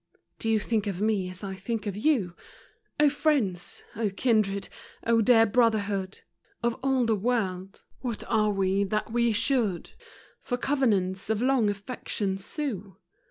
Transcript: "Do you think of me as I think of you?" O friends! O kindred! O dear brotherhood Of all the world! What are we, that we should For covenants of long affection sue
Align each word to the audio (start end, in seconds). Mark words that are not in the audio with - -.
"Do 0.39 0.49
you 0.49 0.59
think 0.59 0.87
of 0.87 0.99
me 0.99 1.29
as 1.29 1.43
I 1.43 1.53
think 1.53 1.85
of 1.85 1.95
you?" 1.95 2.35
O 2.99 3.07
friends! 3.07 3.83
O 3.95 4.09
kindred! 4.09 4.67
O 5.05 5.21
dear 5.21 5.45
brotherhood 5.45 6.21
Of 6.63 6.75
all 6.81 7.05
the 7.05 7.15
world! 7.15 7.83
What 7.99 8.23
are 8.27 8.49
we, 8.49 8.83
that 8.85 9.11
we 9.11 9.31
should 9.31 9.91
For 10.39 10.57
covenants 10.57 11.29
of 11.29 11.39
long 11.39 11.69
affection 11.69 12.39
sue 12.39 12.97